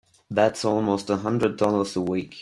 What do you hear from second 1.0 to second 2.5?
a hundred dollars a week!